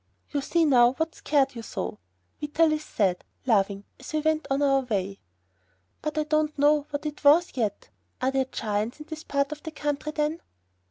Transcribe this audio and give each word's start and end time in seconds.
"You 0.31 0.41
see 0.41 0.65
now 0.65 0.93
what 0.93 1.13
scared 1.13 1.53
you 1.53 1.61
so," 1.61 1.99
Vitalis 2.39 2.83
said, 2.83 3.23
laughing, 3.45 3.83
as 3.99 4.13
we 4.13 4.21
went 4.21 4.47
on 4.49 4.63
our 4.63 4.79
way. 4.79 5.19
"But 6.01 6.17
I 6.17 6.23
don't 6.23 6.57
know 6.57 6.87
what 6.89 7.05
it 7.05 7.23
is, 7.23 7.55
yet. 7.55 7.89
Are 8.19 8.31
there 8.31 8.45
giants 8.45 8.99
in 8.99 9.05
this 9.05 9.23
part 9.23 9.51
of 9.51 9.61
the 9.61 9.69
country, 9.69 10.11
then?" 10.11 10.41